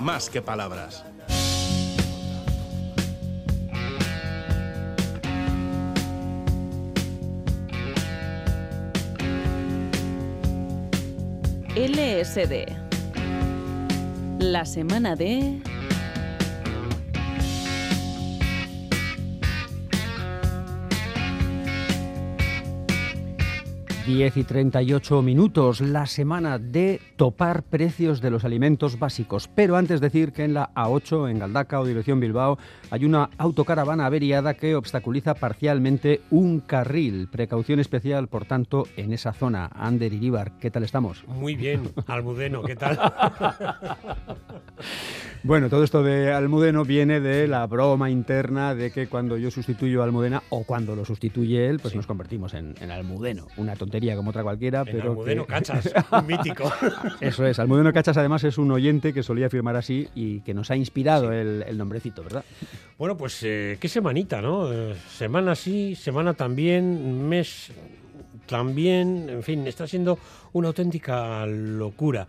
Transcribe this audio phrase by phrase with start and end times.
[0.00, 1.04] más que palabras.
[11.76, 12.66] LSD.
[14.40, 15.60] La semana de...
[24.06, 29.48] 10 y 38 minutos, la semana de topar precios de los alimentos básicos.
[29.48, 32.58] Pero antes decir que en la A8, en Galdaca o dirección Bilbao,
[32.90, 37.28] hay una autocaravana averiada que obstaculiza parcialmente un carril.
[37.28, 39.68] Precaución especial, por tanto, en esa zona.
[39.74, 41.24] Ander Iribar, ¿qué tal estamos?
[41.26, 42.96] Muy bien, Almudeno, ¿qué tal?
[45.42, 50.02] bueno, todo esto de Almudeno viene de la broma interna de que cuando yo sustituyo
[50.02, 53.48] a Almudena o cuando lo sustituye él, pues nos convertimos en, en Almudeno.
[53.56, 55.10] Una tontería como otra cualquiera, pero.
[55.10, 55.92] Almudeno Cachas,
[56.28, 56.70] mítico.
[57.20, 57.58] Eso es.
[57.58, 61.32] Almudeno Cachas, además, es un oyente que solía firmar así y que nos ha inspirado
[61.32, 62.44] el, nombrecito, ¿verdad?
[62.98, 64.72] Bueno, pues eh, qué semanita, ¿no?
[64.72, 67.72] Eh, semana sí, semana también, mes
[68.46, 70.18] también, en fin, está siendo
[70.52, 72.26] una auténtica locura.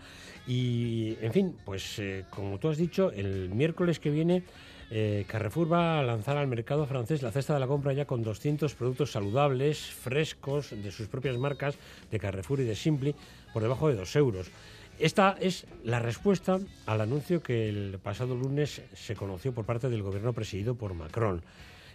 [0.47, 4.43] Y, en fin, pues eh, como tú has dicho, el miércoles que viene
[4.91, 8.23] eh, Carrefour va a lanzar al mercado francés la cesta de la compra ya con
[8.23, 11.75] 200 productos saludables, frescos, de sus propias marcas,
[12.11, 13.15] de Carrefour y de Simply,
[13.53, 14.51] por debajo de 2 euros.
[14.97, 20.03] Esta es la respuesta al anuncio que el pasado lunes se conoció por parte del
[20.03, 21.41] gobierno presidido por Macron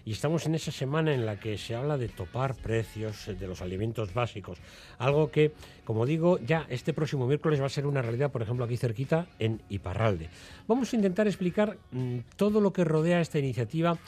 [0.05, 3.62] y estamos en esa semana en la que se habla de topar precios de los
[3.62, 4.58] alimentos básicos,
[4.98, 5.52] algo que,
[5.84, 9.27] como digo, ya este próximo miércoles va a ser una realidad, por ejemplo, aquí cerquita
[9.38, 10.28] en Iparralde.
[10.66, 13.98] Vamos a intentar explicar mm, todo lo que rodea esta iniciativa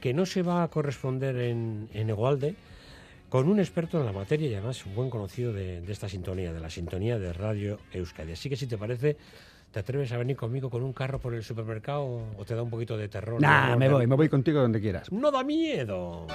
[0.00, 2.54] que no se va a corresponder en, en Egualde,
[3.28, 6.60] con un experto en la materia y además un buen conocido de, esta sintonía, de
[6.60, 8.32] la sintonía de Radio Euskadi.
[8.32, 9.16] Así que si te parece,
[9.76, 12.70] ¿Te atreves a venir conmigo con un carro por el supermercado o te da un
[12.70, 13.38] poquito de terror?
[13.42, 15.12] Nah, me voy, me voy contigo donde quieras.
[15.12, 16.26] No da miedo.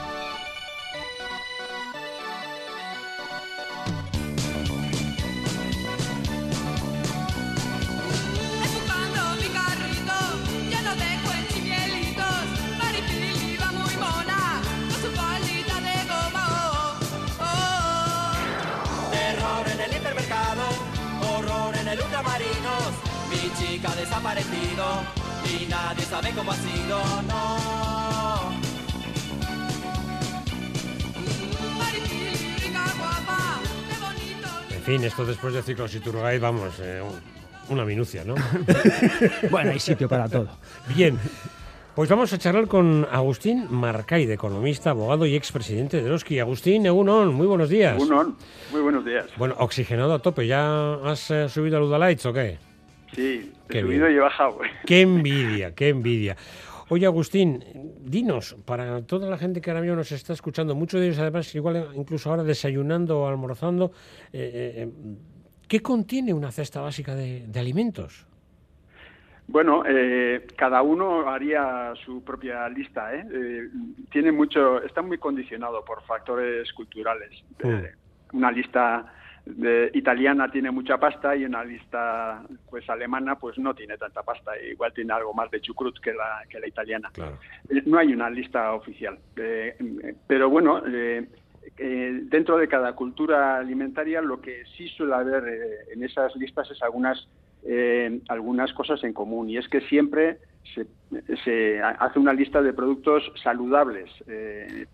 [23.58, 24.86] Chica desaparecido
[25.46, 28.52] y nadie sabe cómo ha sido, no.
[34.72, 37.04] En fin, esto después de Ciclos y Turgay, vamos, eh,
[37.70, 38.34] una minucia, ¿no?
[39.52, 40.50] bueno, hay sitio para todo.
[40.96, 41.20] Bien.
[41.96, 46.40] Pues vamos a charlar con Agustín Marcay, economista, abogado y expresidente de Eroski.
[46.40, 47.96] Agustín, Egunon, muy buenos días.
[47.96, 48.36] Egunon,
[48.72, 49.26] muy buenos días.
[49.38, 52.71] Bueno, oxigenado a tope, ¿ya has eh, subido a Ludalights o qué?
[53.14, 54.60] Sí, he subido y bajado.
[54.86, 56.36] Qué envidia, qué envidia.
[56.90, 57.64] Oye, Agustín,
[58.02, 61.56] dinos, para toda la gente que ahora mismo nos está escuchando, muchos de ellos además,
[61.56, 63.92] igual incluso ahora desayunando o almorzando,
[64.34, 64.92] eh, eh,
[65.70, 68.28] ¿qué contiene una cesta básica de, alimentos?
[69.48, 73.10] Bueno, eh, cada uno haría su propia lista.
[74.12, 77.42] tiene mucho, está muy condicionado por factores culturales.
[77.64, 78.36] Mm.
[78.38, 79.14] Una lista
[79.94, 84.52] italiana tiene mucha pasta y una lista pues alemana pues no tiene tanta pasta.
[84.60, 87.10] Igual tiene algo más de chucrut que la que la italiana.
[87.18, 89.18] Eh, no hay una lista oficial.
[89.36, 89.76] Eh,
[90.28, 91.28] pero bueno eh,
[91.78, 95.44] dentro de cada cultura alimentaria lo que sí suele haber
[95.92, 97.28] en esas listas es algunas
[98.28, 99.50] algunas cosas en común.
[99.50, 100.38] Y es que siempre
[101.44, 104.86] se, hace una lista de productos saludables eh,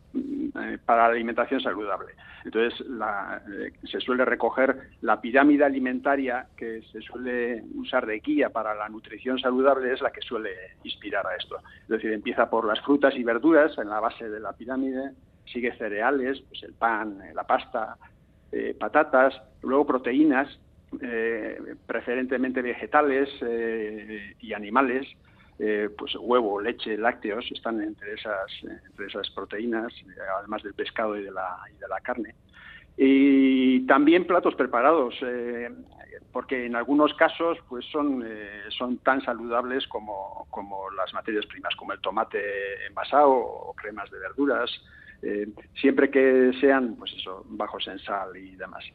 [0.85, 2.13] para la alimentación saludable.
[2.45, 8.73] Entonces, eh, se suele recoger la pirámide alimentaria que se suele usar de guía para
[8.73, 10.51] la nutrición saludable, es la que suele
[10.83, 11.57] inspirar a esto.
[11.83, 15.11] Es decir, empieza por las frutas y verduras en la base de la pirámide,
[15.45, 17.97] sigue cereales, pues el pan, la pasta,
[18.51, 20.59] eh, patatas, luego proteínas,
[21.85, 23.29] preferentemente vegetales
[24.39, 25.05] y animales,
[25.59, 29.91] eh, pues huevo, leche, lácteos están entre esas, entre esas proteínas,
[30.39, 32.35] además del pescado y de la, y de la carne.
[32.95, 35.69] Y también platos preparados, eh,
[36.31, 41.75] porque en algunos casos pues son, eh, son tan saludables como, como las materias primas,
[41.75, 42.39] como el tomate
[42.87, 44.69] envasado o cremas de verduras,
[45.81, 48.85] siempre que sean pues eso, bajos en sal y demás.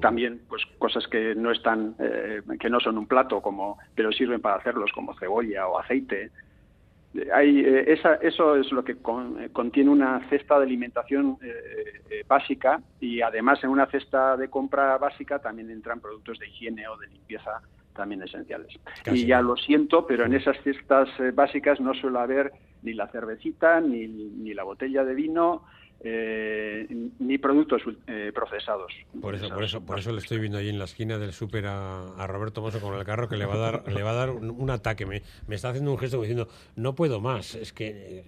[0.00, 4.40] También, pues cosas que no están, eh, que no son un plato, como, pero sirven
[4.40, 6.30] para hacerlos, como cebolla o aceite.
[7.32, 11.38] Hay, eh, esa, eso es lo que eh, contiene una cesta de alimentación
[12.26, 16.96] básica y además en una cesta de compra básica también entran productos de higiene o
[16.96, 17.62] de limpieza
[17.98, 18.72] también esenciales.
[19.02, 22.52] Casi y ya lo siento, pero en esas cestas eh, básicas no suele haber
[22.82, 25.64] ni la cervecita, ni, ni la botella de vino,
[26.00, 26.86] eh,
[27.18, 28.92] ni productos eh, procesados.
[29.20, 31.66] Por eso, por eso, por eso le estoy viendo ahí en la esquina del súper
[31.66, 34.14] a, a Roberto Mosso con el carro que le va a dar, le va a
[34.14, 35.06] dar un, un ataque.
[35.06, 37.54] Me, me está haciendo un gesto diciendo, no puedo más.
[37.56, 38.24] Es que eh,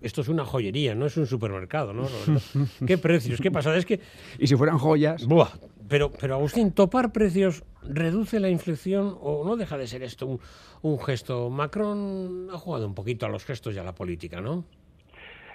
[0.00, 2.02] esto es una joyería, no es un supermercado, ¿no?
[2.08, 2.68] Roberto?
[2.86, 3.40] ¿Qué precios?
[3.40, 3.76] ¿Qué pasa?
[3.76, 4.00] Es que
[4.38, 5.50] Y si fueran joyas, Buah,
[5.88, 10.40] pero, pero Agustín, ¿topar precios reduce la inflación o no deja de ser esto un,
[10.82, 11.50] un gesto?
[11.50, 14.64] Macron ha jugado un poquito a los gestos y a la política, ¿no?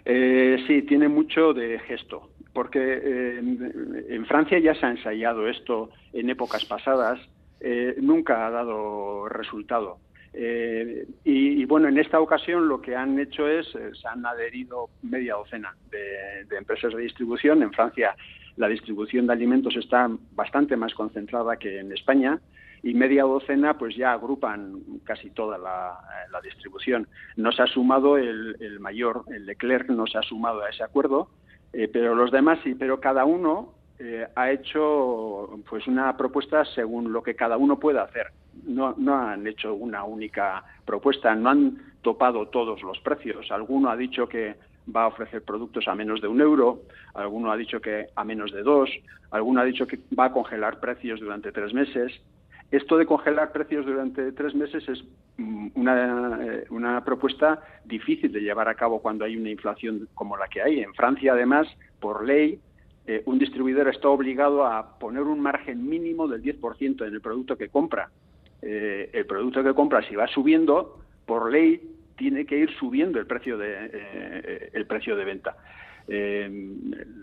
[0.10, 3.40] Eh, sí, tiene mucho de gesto, porque eh,
[4.08, 7.20] en, Francia ya se ha ensayado esto en épocas pasadas,
[7.60, 9.98] eh, nunca ha dado resultado.
[10.32, 15.34] Eh, y, bueno, en esta ocasión lo que han hecho es, se han adherido media
[15.34, 17.62] docena de, empresas de distribución.
[17.62, 18.16] En Francia
[18.56, 22.40] la distribución de alimentos está bastante más concentrada que en España
[22.88, 26.00] y media docena pues ya agrupan casi toda la,
[26.32, 27.06] la distribución.
[27.36, 31.30] No se ha sumado el, mayor, el Leclerc no se ha sumado a ese acuerdo,
[31.74, 37.12] eh, pero los demás sí, pero cada uno eh, ha hecho pues una propuesta según
[37.12, 38.28] lo que cada uno pueda hacer.
[38.64, 43.52] No han hecho una única propuesta, no han topado todos los precios.
[43.52, 44.56] Alguno ha dicho que
[44.96, 48.54] va a ofrecer productos a menos de un euro, alguno ha dicho que a menos
[48.54, 48.90] de dos,
[49.32, 52.14] alguno ha dicho que va a congelar precios durante tres meses.
[52.70, 55.04] Esto de congelar precios durante tres meses es
[55.74, 60.62] una, una, propuesta difícil de llevar a cabo cuando hay una inflación como la que
[60.62, 60.82] hay.
[60.82, 61.66] En Francia, además,
[62.02, 62.60] por ley,
[63.06, 67.56] eh, un distribuidor está obligado a poner un margen mínimo del 10% en el producto
[67.56, 68.10] que compra.
[68.62, 71.80] Eh, el producto que compra, si va subiendo, por ley
[72.18, 75.56] tiene que ir subiendo eh, el precio de venta.
[76.10, 76.50] Eh,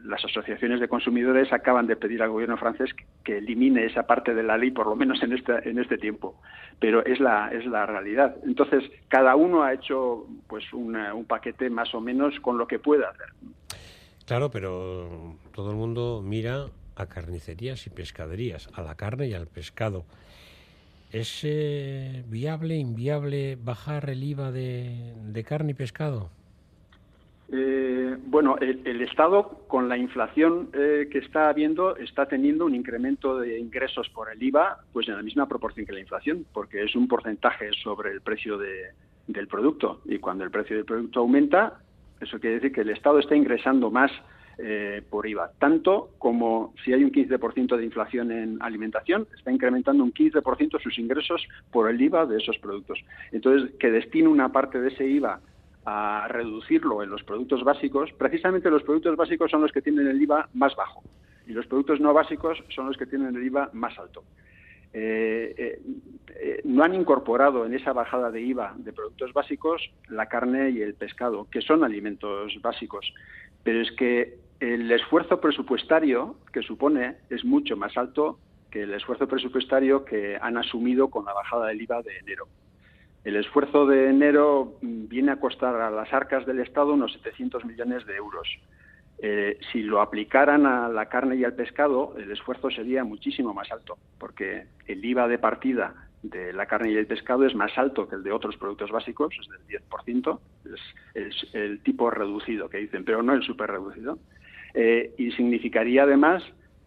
[0.05, 2.91] las asociaciones de consumidores acaban de pedir al gobierno francés
[3.25, 6.41] que, elimine esa parte de la ley, por lo menos en este, en este tiempo.
[6.79, 8.37] Pero es la, es la realidad.
[8.45, 12.79] Entonces, cada uno ha hecho pues una, un paquete más o menos con lo que
[12.79, 13.29] pueda hacer.
[14.27, 16.67] Claro, pero todo el mundo mira
[16.97, 20.05] a carnicerías y pescaderías, a la carne y al pescado.
[21.11, 26.31] ¿Es eh, viable, inviable bajar el IVA de, de carne y pescado?
[27.57, 33.39] Eh, bueno, el, Estado, con la inflación eh, que está habiendo, está teniendo un incremento
[33.39, 36.97] de ingresos por el IVA, pues en la misma proporción que la inflación, porque es
[36.97, 38.89] un porcentaje sobre el precio de,
[39.29, 40.01] del producto.
[40.07, 41.79] Y cuando el precio del producto aumenta,
[42.21, 44.11] eso quiere decir que el Estado está ingresando más
[44.59, 50.03] eh, por IVA, tanto como si hay un 15% de inflación en alimentación, está incrementando
[50.03, 52.99] un 15% sus ingresos por el IVA de esos productos.
[53.31, 55.41] Entonces, que destine una parte de ese IVA
[55.85, 60.21] a reducirlo en los productos básicos, precisamente los productos básicos son los que tienen el
[60.21, 61.03] IVA más bajo
[61.47, 64.25] y los productos no básicos son los que tienen el IVA más alto.
[64.97, 65.81] Eh, eh,
[66.37, 70.83] eh, no han incorporado en esa bajada de IVA de productos básicos la carne y
[70.83, 73.13] el pescado, que son alimentos básicos.
[73.65, 78.39] Pero es que el esfuerzo presupuestario que supone es mucho más alto
[78.71, 82.47] que el esfuerzo presupuestario que han asumido con la bajada del IVA de enero.
[83.25, 88.05] El esfuerzo de enero viene a costar a las arcas del Estado unos 700 millones
[88.07, 88.47] de euros.
[89.19, 93.73] Eh, si lo aplicaran a la carne y al pescado, el esfuerzo sería muchísimo más
[93.73, 98.09] alto, porque el IVA de partida de la carne y el pescado es más alto
[98.09, 100.81] que el de otros productos básicos, es del 10%, es,
[101.15, 104.19] es el tipo reducido que dicen, pero no el super reducido.
[104.75, 106.43] Eh, y significaría además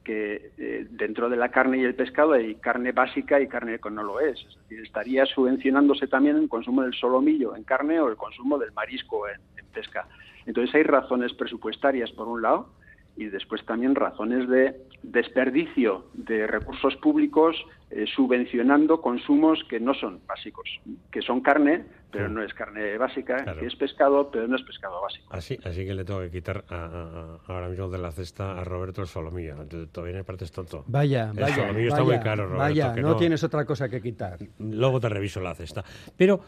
[0.07, 3.89] que eh, dentro de la carne y el pescado hay carne básica y carne que
[3.91, 4.39] no lo es.
[4.39, 8.71] Es decir, estaría subvencionándose también el consumo del solomillo en carne o el consumo del
[8.71, 10.07] marisco en, en pesca.
[10.45, 12.69] Entonces hay razones presupuestarias por un lado
[13.17, 17.55] y después también razones de desperdicio de recursos públicos
[17.89, 20.69] eh, subvencionando consumos que no son básicos,
[21.12, 22.33] que son carne, pero sí.
[22.33, 23.59] no es carne básica, claro.
[23.59, 25.25] que es pescado, pero no es pescado básico.
[25.31, 28.59] Así, así que le tengo que quitar a, a, a, ahora mismo de la cesta
[28.59, 29.55] a Roberto el solomillo.
[29.91, 30.83] Todavía me partes tonto.
[30.88, 31.55] Vaya, el vaya.
[31.55, 32.59] solomillo vaya, está muy caro, Roberto.
[32.59, 34.38] Vaya, que no, no tienes otra cosa que quitar.
[34.59, 35.83] Luego te reviso la cesta.
[36.15, 36.41] Pero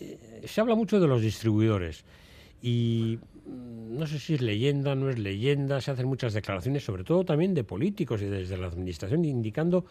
[0.00, 2.04] eh, se habla mucho de los distribuidores
[2.60, 7.24] y no sé si es leyenda, no es leyenda, se hacen muchas declaraciones, sobre todo
[7.24, 9.84] también de políticos y desde la administración, indicando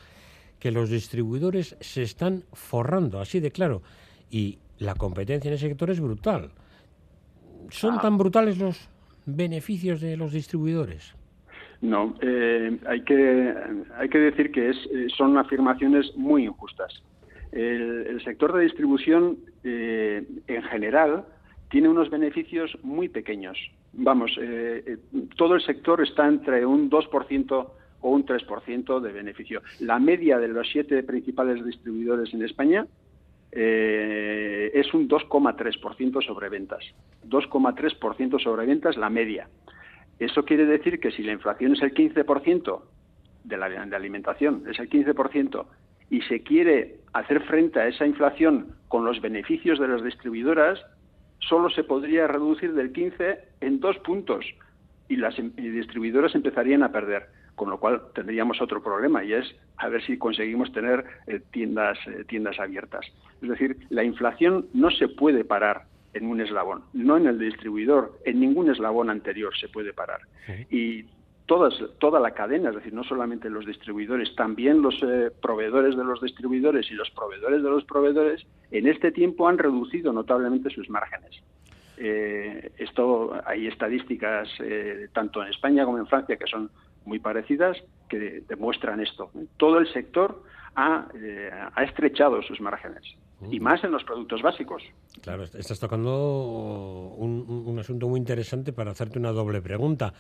[0.60, 3.82] que los distribuidores se están forrando, así de claro,
[4.30, 6.52] y la competencia en ese sector es brutal.
[7.70, 8.02] ¿Son ah.
[8.02, 8.90] tan brutales los
[9.26, 11.16] beneficios de los distribuidores?
[11.82, 13.54] No, eh, hay, que,
[13.98, 17.04] hay que decir que es, eh, son afirmaciones muy injustas.
[17.52, 21.26] El, el sector de distribución, eh, en general,
[21.74, 23.58] tiene unos beneficios muy pequeños.
[23.94, 25.00] Vamos, eh,
[25.36, 29.64] todo el sector está entre un 2% o un 3% de beneficio.
[29.80, 32.86] La media de los siete principales distribuidores en España
[33.52, 36.86] eh, es un 2,3% sobre ventas.
[37.28, 39.50] 2,3% sobre ventas la media.
[40.20, 42.82] Eso quiere decir que si la inflación es el 15%
[43.46, 45.66] de la de alimentación, es el 15%,
[46.12, 50.80] y se quiere hacer frente a esa inflación con los beneficios de las distribuidoras,
[51.48, 54.46] solo se podría reducir del 15 en dos puntos
[55.10, 59.56] y las em, distribuidoras empezarían a perder, con lo cual tendríamos otro problema y es
[59.78, 63.06] a ver si conseguimos tener eh, tiendas, eh, tiendas abiertas.
[63.42, 65.84] Es decir, la inflación no se puede parar
[66.14, 70.22] en un eslabón, no en el distribuidor, en ningún eslabón anterior se puede parar.
[70.70, 71.06] Y
[72.00, 76.22] toda la cadena, es decir, no solamente los distribuidores, también los eh, proveedores de los
[76.22, 81.42] distribuidores y los proveedores de los proveedores, en este tiempo han reducido notablemente sus márgenes.
[81.98, 86.70] Eh, esto hay estadísticas eh, tanto en España como en Francia que son
[87.06, 87.78] muy parecidas
[88.10, 89.30] que demuestran esto.
[89.58, 90.44] Todo el sector
[90.76, 91.08] ha,
[91.76, 93.04] ha estrechado sus márgenes
[93.52, 94.84] y más en los productos básicos.
[95.22, 100.14] Claro, estás tocando un, asunto muy interesante para hacerte una doble pregunta.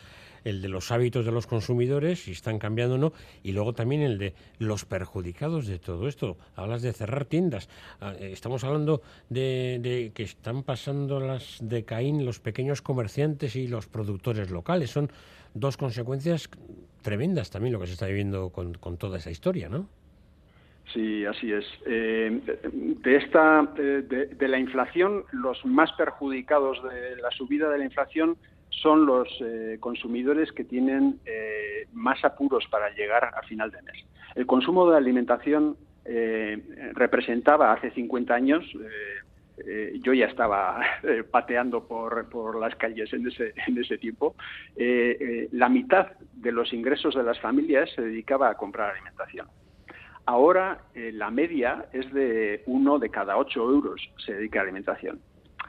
[0.43, 3.13] El de los hábitos de los consumidores, si están cambiando o no,
[3.43, 6.37] y luego también el de los perjudicados de todo esto.
[6.55, 7.69] Hablas de cerrar tiendas.
[8.01, 13.67] Ah, eh, estamos hablando de, que están pasando las de Caín los pequeños comerciantes y
[13.67, 14.91] los productores locales.
[14.91, 15.09] Son
[15.53, 16.49] dos consecuencias
[17.01, 19.87] tremendas también lo que se está viviendo con, con toda esa historia, ¿no?
[20.91, 21.65] Sí, así es.
[21.85, 22.41] Eh,
[22.73, 28.37] de esta, eh, de, la inflación, los más perjudicados de la subida de la inflación
[28.69, 31.19] son los eh, consumidores que tienen
[31.93, 34.05] más apuros para llegar a final de mes.
[34.35, 35.77] El consumo de alimentación
[36.95, 38.65] representaba hace 50 años.
[40.01, 40.81] yo ya estaba
[41.31, 44.35] pateando por, por, las calles en ese, en ese tiempo.
[44.75, 49.47] la mitad de los ingresos de las familias se dedicaba a comprar alimentación.
[50.25, 55.19] Ahora eh, la media es de uno de cada ocho euros se dedica a alimentación.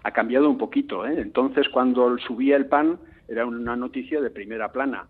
[0.05, 1.07] Ha cambiado un poquito.
[1.07, 1.21] ¿eh?
[1.21, 5.07] Entonces, cuando subía el pan, era una noticia de primera plana.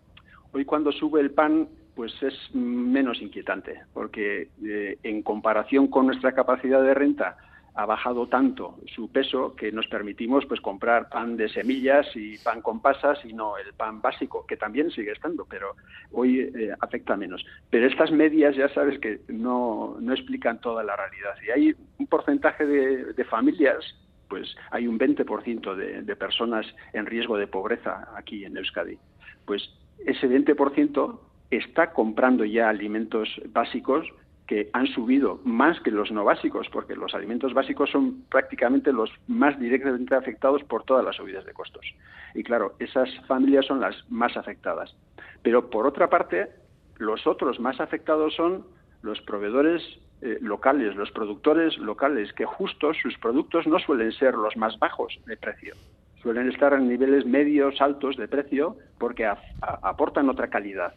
[0.51, 6.33] Hoy, cuando sube el pan, pues es menos inquietante, porque eh, en comparación con nuestra
[6.33, 7.37] capacidad de renta,
[7.75, 12.61] ha bajado tanto su peso que nos permitimos pues comprar pan de semillas y pan
[12.61, 15.75] con pasas y no el pan básico que también sigue estando pero
[16.11, 17.45] hoy eh, afecta menos.
[17.69, 21.35] Pero estas medias ya sabes que no, no explican toda la realidad.
[21.45, 23.83] Y hay un porcentaje de, familias
[24.29, 28.97] pues hay un 20% de, de personas en riesgo de pobreza aquí en Euskadi.
[29.45, 29.69] Pues
[30.05, 31.19] ese 20%
[31.51, 34.07] está comprando ya alimentos básicos
[34.47, 39.09] que han subido más que los no básicos, porque los alimentos básicos son prácticamente los
[39.27, 41.85] más directamente afectados por todas las subidas de costos.
[42.33, 44.95] Y claro, esas familias son las más afectadas.
[45.41, 46.49] Pero por otra parte,
[46.97, 48.65] los otros más afectados son
[49.01, 49.81] los proveedores
[50.21, 55.19] eh, locales, los productores locales, que justo sus productos no suelen ser los más bajos
[55.25, 55.75] de precio.
[56.21, 59.27] Suelen estar en niveles medios, altos de precio, porque
[59.61, 60.95] aportan otra calidad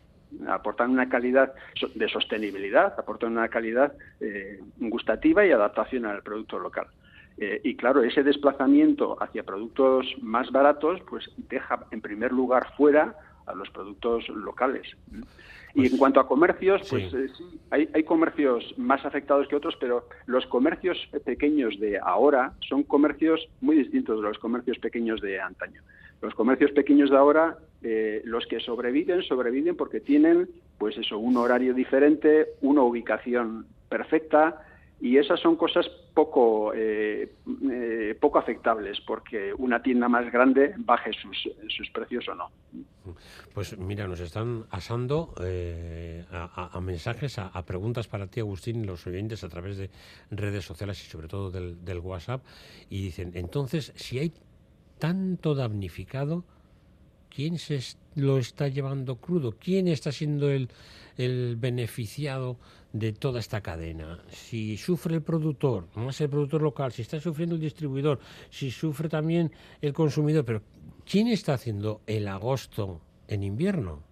[0.49, 1.55] aportan una calidad
[1.95, 6.87] de sostenibilidad, aportan una calidad eh, gustativa y adaptación al producto local.
[7.39, 13.15] Eh, y claro, ese desplazamiento hacia productos más baratos, pues deja en primer lugar fuera
[13.47, 14.87] a los productos locales.
[15.75, 19.55] y en pues cuanto a comercios, pues eh, sí, hay, hay, comercios más afectados que
[19.55, 25.21] otros, pero los comercios pequeños de ahora son comercios muy distintos de los comercios pequeños
[25.21, 25.83] de antaño.
[26.21, 31.37] Los comercios pequeños de ahora, eh, los que sobreviven, sobreviven porque tienen, pues eso, un
[31.37, 34.63] horario diferente, una ubicación perfecta,
[35.01, 37.33] y esas son cosas poco, eh,
[37.71, 42.51] eh, poco afectables porque una tienda más grande baje sus, sus precios o no.
[43.55, 45.35] Pues mira, nos están asando
[46.33, 49.89] a, mensajes, a, preguntas para ti, Agustín, los oyentes a través de
[50.33, 52.43] redes sociales y sobre todo del, del WhatsApp.
[52.91, 54.33] Y dicen, entonces, si hay
[54.99, 56.45] tanto damnificado,
[57.35, 57.81] ¿quién se
[58.15, 59.55] lo está llevando crudo?
[59.59, 60.69] ¿Quién está siendo el,
[61.17, 62.57] el beneficiado
[62.93, 64.19] de toda esta cadena?
[64.29, 68.19] Si sufre el productor, más el productor local, si está sufriendo el distribuidor,
[68.51, 70.63] si sufre también el consumidor, pero
[71.11, 74.03] ¿quién está haciendo el agosto en invierno?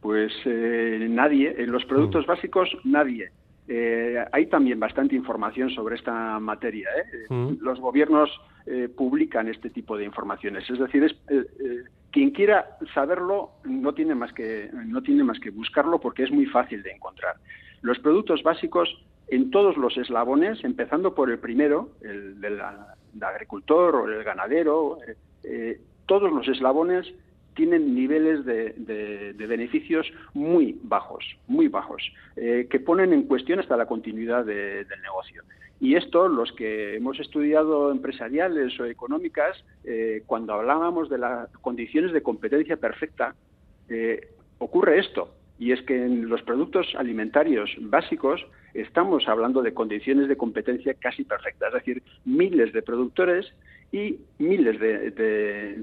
[0.00, 2.28] Pues eh, nadie, en los productos mm.
[2.28, 3.30] básicos nadie.
[3.74, 6.90] Eh, hay también bastante información sobre esta materia.
[6.90, 7.32] ¿eh?
[7.32, 7.56] Mm.
[7.60, 8.28] Los gobiernos
[8.66, 10.68] eh, publican este tipo de informaciones.
[10.68, 15.40] Es decir, es, eh, eh, quien quiera saberlo no tiene más que no tiene más
[15.40, 17.36] que buscarlo porque es muy fácil de encontrar.
[17.80, 18.88] Los productos básicos
[19.28, 22.60] en todos los eslabones, empezando por el primero, el del,
[23.20, 24.98] agricultor o el ganadero,
[26.06, 27.12] todos los eslabones
[27.54, 32.02] tienen niveles de, beneficios muy bajos, muy bajos,
[32.36, 35.42] eh, que ponen en cuestión hasta la continuidad del negocio.
[35.80, 42.12] Y esto, los que hemos estudiado empresariales o económicas, eh, cuando hablábamos de las condiciones
[42.12, 43.34] de competencia perfecta,
[43.88, 44.28] eh,
[44.58, 45.34] ocurre esto.
[45.58, 48.44] Y es que en los productos alimentarios básicos
[48.74, 53.52] estamos hablando de condiciones de competencia casi perfectas, es decir, miles de productores
[53.92, 55.12] y miles de,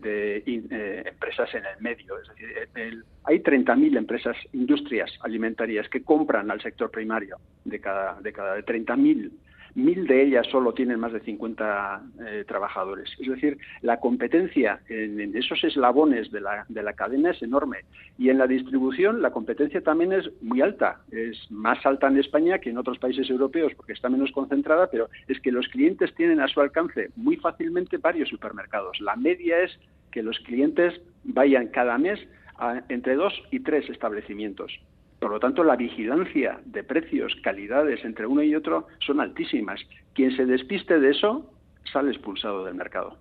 [0.04, 2.18] eh, empresas en el medio.
[2.20, 8.34] Es decir, hay 30.000 empresas, industrias alimentarias que compran al sector primario de cada, de
[8.34, 9.32] cada 30.000
[9.76, 13.10] mil de ellas solo tienen más de 50 eh, trabajadores.
[13.20, 17.80] Es decir, la competencia en, esos eslabones de la, de la, cadena es enorme.
[18.18, 21.02] Y en la distribución la competencia también es muy alta.
[21.12, 25.10] Es más alta en España que en otros países europeos porque está menos concentrada, pero
[25.28, 29.00] es que los clientes tienen a su alcance muy fácilmente varios supermercados.
[29.00, 29.78] La media es
[30.12, 32.20] que los clientes vayan cada mes
[32.58, 34.80] a entre dos y tres establecimientos.
[35.20, 39.82] Por lo tanto, la vigilancia de precios, calidades entre uno y otro son altísimas.
[40.14, 41.52] Quien se despiste de eso
[41.92, 43.18] sale expulsado del mercado.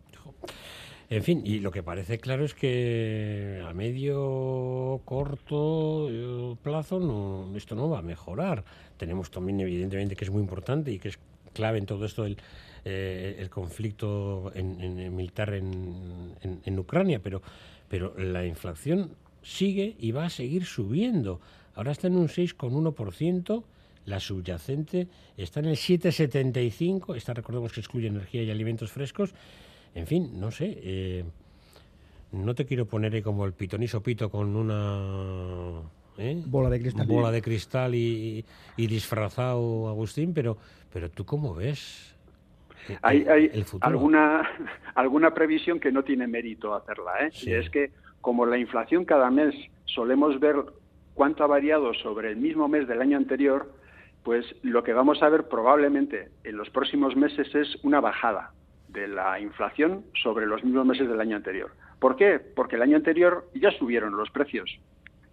[1.10, 7.56] En fin, y lo que parece claro es que a medio corto eh, plazo no,
[7.56, 8.62] esto no va a mejorar.
[8.98, 11.18] Tenemos también, evidentemente, que es muy importante y que es
[11.54, 12.36] clave en todo esto el,
[12.84, 17.42] eh, conflicto militar en, en, Ucrania, pero,
[17.88, 19.12] pero la inflación
[19.42, 21.40] sigue y va a seguir subiendo.
[21.78, 23.62] Ahora está en un 6,1%,
[24.06, 25.06] la subyacente
[25.36, 29.32] está en el 7,75%, esta recordemos que excluye energía y alimentos frescos.
[29.94, 31.24] En fin, no sé, eh,
[32.32, 35.82] no te quiero poner ahí como el pitoniso pito con una...
[36.18, 36.42] ¿eh?
[36.46, 37.06] Bola de cristal.
[37.06, 38.44] Bola de cristal y,
[38.76, 40.58] disfrazado, Agustín, pero,
[40.92, 42.16] pero tú cómo ves
[43.02, 44.42] hay, hay alguna
[44.96, 47.30] alguna previsión que no tiene mérito hacerla, ¿eh?
[47.42, 49.54] Y es que como la inflación cada mes
[49.84, 50.56] solemos ver
[51.18, 53.72] cuánto ha variado sobre el mismo mes del año anterior,
[54.22, 58.52] pues lo que vamos a ver probablemente en los próximos meses es una bajada
[58.86, 61.72] de la inflación sobre los mismos meses del año anterior.
[61.98, 62.38] ¿Por qué?
[62.38, 64.70] Porque el año anterior ya subieron los precios.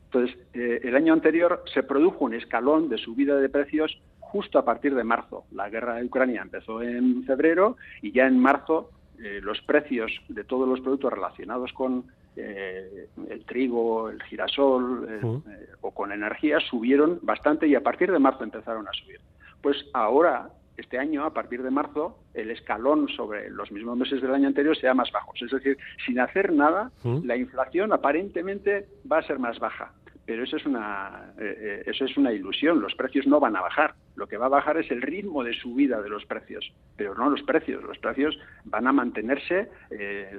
[0.06, 4.66] Entonces, eh, el año anterior se produjo un escalón de subida de precios justo a
[4.66, 5.46] partir de marzo.
[5.52, 10.46] La guerra de Ucrania empezó en febrero y ya en marzo eh, los precios de
[10.46, 12.06] todos los productos relacionados con
[12.38, 18.20] eh, el trigo, el girasol eh, o con energía subieron bastante y a partir de
[18.20, 19.22] marzo empezaron a subir.
[19.62, 24.34] Pues ahora, este año, a partir de marzo, el escalón sobre los mismos meses del
[24.34, 25.32] año anterior sea más bajo.
[25.40, 26.92] Es decir, sin hacer nada,
[27.24, 29.94] la inflación aparentemente va a ser más baja.
[30.26, 33.94] Pero eso es, una, eh, eso es una ilusión, los precios no van a bajar.
[34.16, 37.30] Lo que va a bajar es el ritmo de subida de los precios, pero no
[37.30, 37.84] los precios.
[37.84, 39.70] Los precios van a mantenerse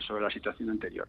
[0.00, 1.06] sobre la situación anterior.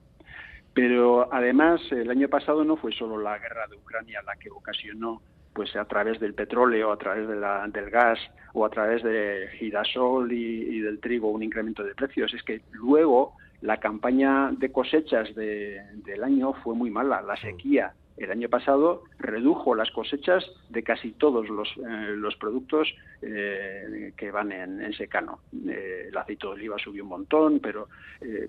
[0.77, 5.23] Pero además, el año pasado no fue solo la guerra de Ucrania la que ocasionó,
[5.51, 8.19] pues a través del petróleo, a través del gas
[8.53, 12.31] o a través de girasol y, del trigo, un incremento de precios.
[12.31, 17.23] Es que luego la campaña de cosechas del año fue muy mala.
[17.23, 22.87] La sequía el año pasado redujo las cosechas de casi todos los, eh, productos
[23.23, 25.39] eh, que van en, secano.
[25.67, 27.87] Eh, el aceite de oliva subió un montón, pero,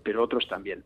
[0.03, 0.85] pero otros también.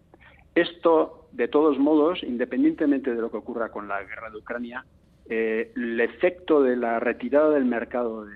[0.54, 4.84] Esto, de todos modos, independientemente de lo que ocurra con la guerra de Ucrania,
[5.28, 8.32] eh, el efecto de la retirada del mercado de,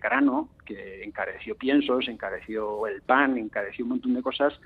[0.00, 4.58] grano, que encareció piensos, encareció el pan, encareció un montón de cosas,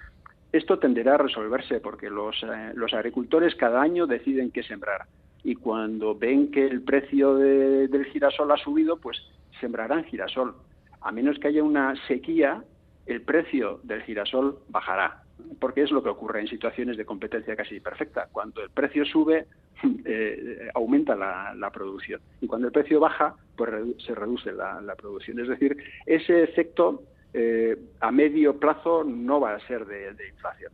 [0.53, 5.07] esto tenderá a resolverse porque los, eh, los agricultores cada año deciden qué sembrar.
[5.43, 9.21] Y cuando ven que el precio del girasol ha subido, pues
[9.61, 10.55] sembrarán girasol.
[11.01, 12.63] A menos que haya una sequía,
[13.05, 15.26] el precio del girasol bajará
[15.59, 18.29] porque es lo que ocurre en situaciones de competencia casi perfecta.
[18.33, 19.47] Cuando el precio sube,
[20.05, 22.21] eh, aumenta la, producción.
[22.41, 23.71] Y cuando el precio baja, pues
[24.05, 25.41] se reduce la, producción.
[25.41, 27.03] Es decir, ese efecto
[27.35, 30.73] eh, a medio plazo no va a ser de, inflación.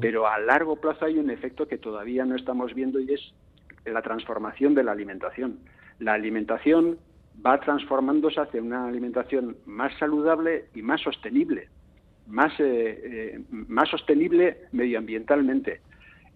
[0.00, 3.32] Pero a largo plazo hay un efecto que todavía no estamos viendo y es
[3.86, 5.60] la transformación de la alimentación.
[6.00, 6.98] La alimentación
[7.44, 11.68] va transformándose hacia una alimentación más saludable y más sostenible
[12.26, 15.80] más, eh, eh, más sostenible medioambientalmente.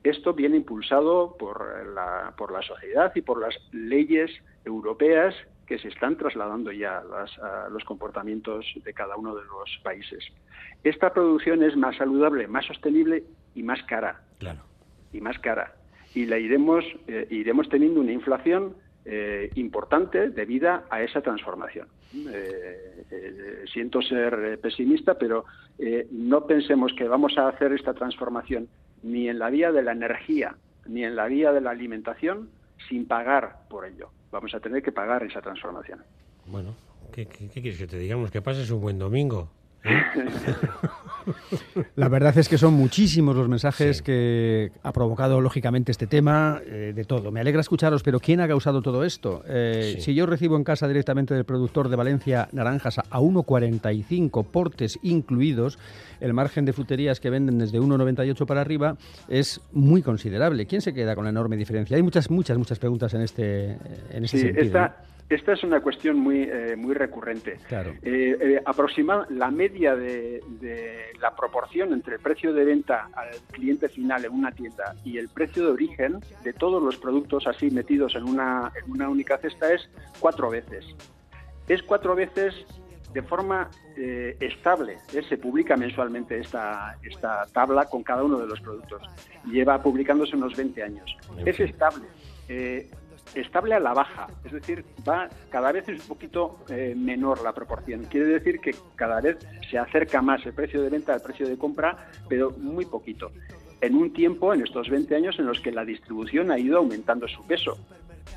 [0.03, 4.31] Esto viene impulsado por la, por la sociedad y por las leyes
[4.65, 5.35] europeas
[5.67, 10.25] que se están trasladando ya a, los comportamientos de cada uno de los países.
[10.83, 14.21] Esta producción es más saludable, más sostenible y más cara.
[14.39, 14.61] Claro.
[15.13, 15.75] Y más cara.
[16.15, 21.89] Y la iremos, eh, iremos teniendo una inflación eh, importante debida a esa transformación.
[22.15, 25.45] Eh, eh, siento ser pesimista, pero
[26.11, 28.69] no pensemos que vamos a hacer esta transformación
[29.03, 32.49] ni en la vía de la energía ni en la vía de la alimentación
[32.89, 34.11] sin pagar por ello.
[34.31, 36.01] Vamos a tener que pagar esa transformación.
[36.47, 36.75] Bueno,
[37.13, 38.31] ¿qué, quieres que te digamos?
[38.31, 39.51] Que pases un buen domingo.
[41.97, 46.93] La verdad es que son muchísimos los mensajes que ha provocado lógicamente este tema, eh,
[46.95, 47.31] de todo.
[47.31, 49.43] Me alegra escucharos, pero ¿quién ha causado todo esto?
[49.47, 54.99] Eh, si yo recibo en casa directamente del productor de Valencia naranjas a 1,45 portes
[55.03, 55.79] incluidos,
[56.21, 58.97] el margen de fruterías que venden desde 1,98 para arriba
[59.29, 60.67] es muy considerable.
[60.67, 61.97] ¿Quién se queda con la enorme diferencia?
[61.97, 63.77] Hay muchas, muchas, muchas preguntas en este,
[64.11, 64.65] en este sentido.
[64.65, 64.97] Esta
[65.29, 67.59] es una cuestión muy, eh, muy recurrente.
[67.69, 67.95] Claro.
[68.03, 68.63] Eh, eh
[69.31, 70.41] la media de,
[71.21, 75.29] la proporción entre el precio de venta al cliente final en una tienda y el
[75.29, 79.73] precio de origen de todos los productos así metidos en una, en una única cesta
[79.73, 79.89] es
[80.21, 80.85] cuatro veces.
[81.69, 82.55] Es cuatro veces
[83.13, 84.99] de forma eh, estable.
[85.09, 89.03] Se publica mensualmente esta, esta tabla con cada uno de los productos.
[89.47, 91.17] Lleva publicándose unos 20 años.
[91.45, 92.07] Es estable
[93.35, 97.53] estable a la baja, es decir, va cada vez es un poquito eh, menor la
[97.53, 98.05] proporción.
[98.05, 99.39] Quiere decir que cada vez
[99.71, 103.31] se acerca más el precio de venta al precio de compra, pero muy poquito.
[103.81, 107.29] En un tiempo, en estos 20 años, en los que la distribución ha ido aumentando
[107.29, 107.77] su peso.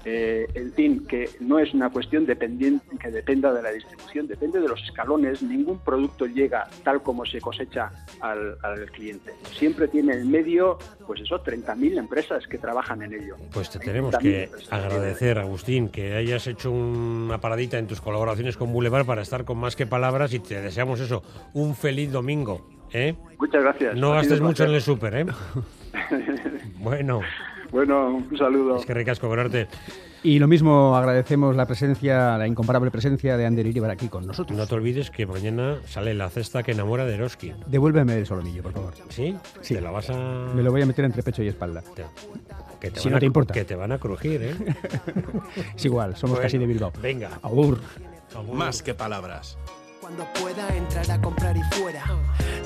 [0.06, 4.60] Eh, en fin, que no es una cuestión dependiente, que dependa de la distribución, depende
[4.62, 5.42] de los escalones.
[5.42, 8.58] Ningún producto llega tal como se cosecha al,
[8.92, 9.34] cliente.
[9.52, 13.36] Siempre tiene en medio, pues eso, 30.000 empresas que trabajan en ello.
[13.52, 18.72] Pues te tenemos que agradecer, Agustín, que hayas hecho una paradita en tus colaboraciones con
[18.72, 21.24] Boulevard para estar con más que palabras y te deseamos eso,
[21.54, 22.66] un feliz domingo.
[22.94, 23.16] ¿eh?
[23.38, 23.96] Muchas gracias.
[23.96, 25.26] No gastes mucho en el súper, ¿eh?
[26.80, 27.22] bueno.
[27.72, 28.78] Bueno, un saludo.
[28.78, 29.68] Es que recasco verte.
[30.24, 34.58] Y lo mismo agradecemos la presencia, la incomparable presencia de Ander Iribar aquí con nosotros.
[34.58, 37.54] No te olvides que mañana sale la cesta que enamora de Eroski.
[37.68, 38.94] Devuélveme el solomillo, por favor.
[39.10, 39.36] ¿Sí?
[39.62, 39.76] Sí.
[39.76, 40.54] ¿Te la vas a...?
[40.54, 41.84] Me lo voy a meter entre pecho y espalda.
[42.80, 43.54] Que te si no te importa.
[43.54, 44.56] Que te van a crujir, ¿eh?
[45.76, 46.92] es igual, somos casi de Bilbao.
[47.02, 47.40] Venga.
[47.44, 47.80] Agur.
[48.54, 49.58] Más que palabras.
[50.02, 52.04] Cuando pueda entrar a comprar y fuera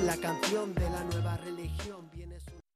[0.04, 2.01] la canción de la nueva religión.